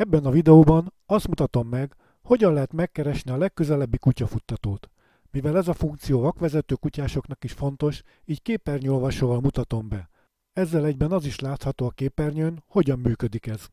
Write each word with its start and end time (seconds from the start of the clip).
Ebben 0.00 0.24
a 0.24 0.30
videóban 0.30 0.92
azt 1.06 1.28
mutatom 1.28 1.68
meg, 1.68 1.94
hogyan 2.22 2.52
lehet 2.52 2.72
megkeresni 2.72 3.30
a 3.30 3.36
legközelebbi 3.36 3.98
kutyafuttatót. 3.98 4.90
Mivel 5.30 5.56
ez 5.56 5.68
a 5.68 5.74
funkció 5.74 6.20
vakvezető 6.20 6.74
kutyásoknak 6.74 7.44
is 7.44 7.52
fontos, 7.52 8.02
így 8.24 8.42
képernyőolvasóval 8.42 9.40
mutatom 9.40 9.88
be. 9.88 10.08
Ezzel 10.52 10.86
egyben 10.86 11.12
az 11.12 11.24
is 11.24 11.38
látható 11.38 11.86
a 11.86 11.90
képernyőn, 11.90 12.62
hogyan 12.66 12.98
működik 12.98 13.46
ez. 13.46 13.66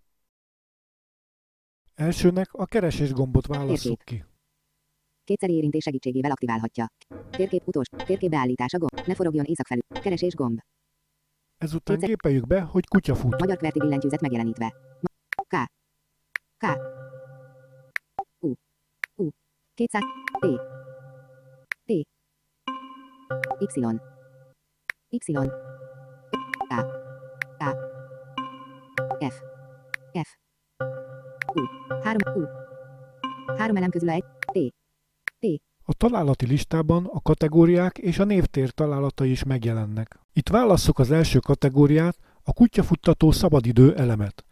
Elsőnek 1.95 2.53
a 2.53 2.65
keresés 2.65 3.11
gombot 3.11 3.45
válasszuk 3.45 4.01
ki. 4.03 4.25
Kétszeri 5.23 5.53
érintés 5.53 5.83
segítségével 5.83 6.31
aktiválhatja. 6.31 6.87
Térkép 7.29 7.67
utolsó. 7.67 7.97
Térkép 7.97 8.29
beállítása 8.29 8.77
gomb. 8.77 9.07
Ne 9.07 9.15
forogjon 9.15 9.45
észak 9.45 9.67
felül. 9.67 9.83
Keresés 10.01 10.33
gomb. 10.35 10.59
Ezután 11.57 11.97
Kétszer- 11.97 12.07
gépeljük 12.07 12.47
be, 12.47 12.61
hogy 12.61 12.87
kutya 12.87 13.15
fut. 13.15 13.39
Magyar 13.39 13.57
QWERTY 13.57 13.79
billentyűzet 13.79 14.21
megjelenítve. 14.21 14.73
K. 15.47 15.55
K. 16.59 16.65
U. 18.39 18.53
U. 19.15 19.29
200. 19.75 20.03
P. 20.39 20.45
P. 21.85 21.89
Y. 21.89 22.05
Y. 25.09 25.49
A. 26.69 26.79
A. 27.59 27.75
F. 29.19 29.41
F. 30.13 30.37
U. 31.53 31.61
3. 32.01 32.17
U. 32.35 32.45
Három 33.57 33.75
elem 33.75 33.89
közül 33.89 34.09
egy. 34.09 34.23
T. 35.39 35.61
A 35.83 35.93
találati 35.93 36.45
listában 36.45 37.05
a 37.05 37.21
kategóriák 37.21 37.97
és 37.97 38.19
a 38.19 38.23
névtér 38.23 38.69
találatai 38.69 39.29
is 39.29 39.43
megjelennek. 39.43 40.19
Itt 40.33 40.49
válasszuk 40.49 40.99
az 40.99 41.11
első 41.11 41.39
kategóriát, 41.39 42.17
a 42.43 42.53
kutyafuttató 42.53 43.31
szabadidő 43.31 43.95
elemet. 43.95 44.46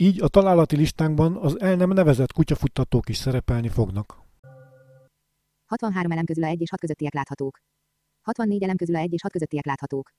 Így 0.00 0.22
a 0.22 0.28
találati 0.28 0.76
listánkban 0.76 1.36
az 1.36 1.60
el 1.60 1.76
nem 1.76 1.90
nevezett 1.90 2.32
kutyafuttatók 2.32 3.08
is 3.08 3.16
szerepelni 3.16 3.68
fognak. 3.68 4.16
63 5.66 6.10
elem 6.10 6.24
közül 6.24 6.44
a 6.44 6.46
1 6.46 6.60
és 6.60 6.70
6 6.70 6.80
közöttiek 6.80 7.14
láthatók. 7.14 7.58
64 8.22 8.62
elem 8.62 8.76
közül 8.76 8.94
a 8.94 8.98
1 8.98 9.12
és 9.12 9.22
6 9.22 9.32
közöttiek 9.32 9.64
láthatók. 9.64 10.10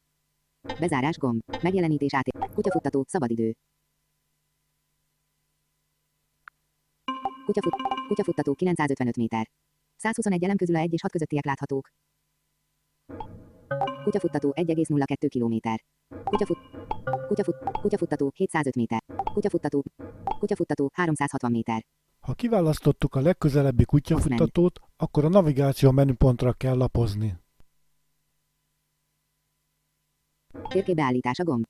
Bezárás 0.80 1.18
gomb. 1.18 1.42
Megjelenítés 1.62 2.14
át. 2.14 2.54
Kutyafuttató. 2.54 3.06
Szabadidő. 3.08 3.56
Kutyafut, 7.46 7.76
kutyafuttató 8.08 8.54
955 8.54 9.18
méter. 9.18 9.50
121 9.96 10.44
elem 10.44 10.58
közül 10.58 10.76
a 10.76 10.80
1 10.80 10.94
és 10.94 11.02
6 11.02 11.12
közöttiek 11.12 11.46
láthatók. 11.46 11.90
Kutyafuttató 14.04 14.54
1,02 14.56 15.28
km. 15.30 15.70
Kutyafut, 16.24 16.58
kutyafut, 17.28 17.56
kutyafuttató 17.82 18.32
705 18.36 18.76
méter. 18.76 19.04
Kutyafuttató, 19.34 19.84
kutyafuttató 20.40 20.90
360 20.94 21.52
méter. 21.52 21.82
Ha 22.20 22.34
kiválasztottuk 22.34 23.16
a 23.16 23.22
legközelebbi 23.22 23.86
kutyafuttatót, 23.86 24.80
akkor 24.98 25.26
a 25.26 25.30
navigáció 25.30 25.92
menüpontra 25.92 26.54
kell 26.54 26.76
lapozni. 26.76 27.38
Térkép 30.68 30.96
beállítása 30.96 31.44
gomb. 31.44 31.66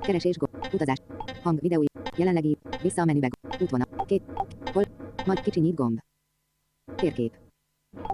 Keresés 0.00 0.36
gomb. 0.36 0.66
Utazás. 0.72 0.98
Hang, 1.42 1.60
videó. 1.60 1.84
Jelenlegi. 2.16 2.58
Vissza 2.82 3.02
a 3.02 3.04
menübe. 3.04 3.28
Útvonal. 3.60 4.04
Két. 4.06 4.22
Hol. 4.72 4.84
Nagy 5.24 5.40
kicsi 5.40 5.60
nyit 5.60 5.74
gomb. 5.74 5.98
Térkép. 6.94 7.38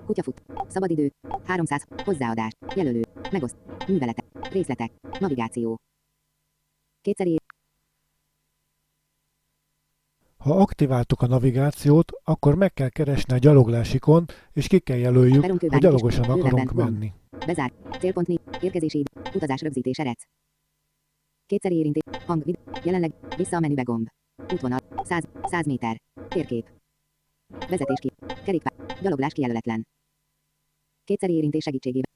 Kutyafut. 0.06 0.42
Szabadidő. 0.68 1.10
300. 1.44 1.86
Hozzáadás. 2.04 2.52
Jelölő. 2.74 3.02
Megoszt. 3.30 3.56
Műveletek. 3.88 4.24
Részletek. 4.50 4.92
Navigáció. 5.20 5.78
Kétszeri. 7.00 7.36
Ha 10.36 10.60
aktiváltuk 10.60 11.22
a 11.22 11.26
navigációt, 11.26 12.12
akkor 12.24 12.54
meg 12.54 12.72
kell 12.72 12.88
keresni 12.88 13.34
a 13.34 13.38
gyaloglásikon, 13.38 14.24
és 14.52 14.66
ki 14.66 14.78
kell 14.78 14.96
jelöljük, 14.96 15.44
hogy 15.44 15.78
gyalogosan 15.78 16.24
akarunk 16.24 16.72
menni. 16.72 17.12
Bezár. 17.46 17.72
Célpontni. 17.98 18.38
Érkezési 18.60 18.98
idő. 18.98 19.30
Utazás 19.34 19.60
rögzítés 19.60 19.98
erec. 19.98 20.22
Kétszeri 21.46 21.76
érintés. 21.76 22.02
Hang. 22.26 22.44
Vid. 22.44 22.58
Jelenleg. 22.84 23.12
Vissza 23.36 23.56
a 23.56 23.60
menübe 23.60 23.82
gomb. 23.82 24.08
Útvonal. 24.52 24.78
100. 25.02 25.28
100 25.42 25.66
méter. 25.66 25.96
Térkép. 26.28 26.70
Vezetés 27.68 27.98
ki. 28.00 28.12
Kerékpár. 28.44 29.00
Gyaloglás 29.00 29.32
kijelöletlen. 29.32 29.86
Kétszeri 31.04 31.34
érintés 31.34 31.62
segítségével. 31.62 32.11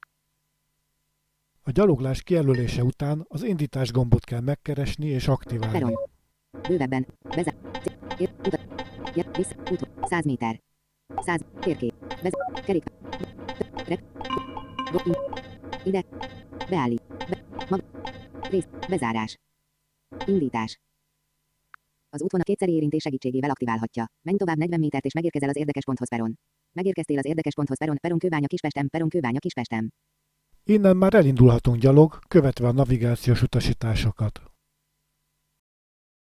A 1.67 1.71
gyaloglás 1.71 2.23
kijelölése 2.23 2.83
után 2.83 3.25
az 3.27 3.43
indítás 3.43 3.91
gombot 3.91 4.23
kell 4.23 4.39
megkeresni 4.39 5.07
és 5.07 5.27
aktiválni. 5.27 5.79
Peron. 5.79 5.95
Bővebben. 6.67 7.07
Ér. 8.17 8.33
Utat. 8.45 8.67
Vissza. 9.35 9.55
Út. 9.71 9.89
100 10.01 10.25
méter. 10.25 10.61
100. 11.17 11.41
Térkép. 11.59 11.93
Vezet. 11.99 12.65
Kerék. 12.65 12.83
Rep. 13.87 14.01
Ide. 15.83 16.05
Beállít. 16.69 17.03
Be. 17.07 17.45
Mag. 17.69 17.83
Rész. 18.49 18.67
Bezárás. 18.89 19.37
Indítás. 20.25 20.79
Az 22.09 22.21
útvonal 22.21 22.45
kétszeri 22.45 22.73
érintés 22.73 23.01
segítségével 23.01 23.49
aktiválhatja. 23.49 24.07
Menj 24.21 24.37
tovább 24.37 24.57
40 24.57 24.79
métert 24.79 25.05
és 25.05 25.13
megérkezel 25.13 25.49
az 25.49 25.55
érdekes 25.55 25.83
ponthoz 25.83 26.09
peron. 26.09 26.39
Megérkeztél 26.71 27.17
az 27.17 27.25
érdekes 27.25 27.53
ponthoz 27.53 27.77
peron, 27.77 27.97
peron 28.01 28.19
kőbánya 28.19 28.47
Kispestem, 28.47 28.87
peron 28.87 29.09
kőbánya 29.09 29.39
Kispestem. 29.39 29.89
Innen 30.69 30.97
már 30.97 31.13
elindulhatunk 31.13 31.77
gyalog, 31.77 32.19
követve 32.27 32.67
a 32.67 32.71
navigációs 32.71 33.41
utasításokat. 33.41 34.41